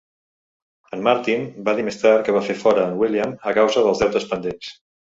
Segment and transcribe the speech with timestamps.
[0.97, 4.07] En Martin va dir més tard que va fer fora en William a causa dels
[4.07, 4.77] deutes pendents.